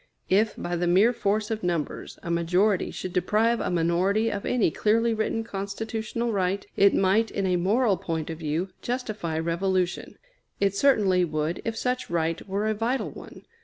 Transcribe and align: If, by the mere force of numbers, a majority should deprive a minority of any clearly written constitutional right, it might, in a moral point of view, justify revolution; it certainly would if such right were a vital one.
If, 0.31 0.55
by 0.57 0.75
the 0.75 0.87
mere 0.87 1.13
force 1.13 1.51
of 1.51 1.61
numbers, 1.61 2.17
a 2.23 2.31
majority 2.31 2.89
should 2.89 3.13
deprive 3.13 3.59
a 3.59 3.69
minority 3.69 4.31
of 4.31 4.47
any 4.47 4.71
clearly 4.71 5.13
written 5.13 5.43
constitutional 5.43 6.31
right, 6.31 6.65
it 6.75 6.95
might, 6.95 7.29
in 7.29 7.45
a 7.45 7.55
moral 7.55 7.97
point 7.97 8.31
of 8.31 8.39
view, 8.39 8.69
justify 8.81 9.37
revolution; 9.37 10.17
it 10.59 10.73
certainly 10.75 11.23
would 11.23 11.61
if 11.65 11.77
such 11.77 12.09
right 12.09 12.41
were 12.47 12.65
a 12.67 12.73
vital 12.73 13.11
one. 13.11 13.43